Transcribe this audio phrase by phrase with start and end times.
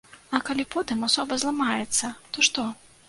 [0.37, 2.65] А калі потым асоба зламаецца, то што?